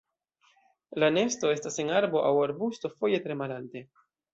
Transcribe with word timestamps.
La 1.03 1.11
nesto 1.19 1.53
estas 1.57 1.79
en 1.85 1.95
arbo 2.01 2.25
aŭ 2.33 2.35
arbusto, 2.49 2.95
foje 2.99 3.25
tre 3.29 3.41
malalte. 3.45 3.91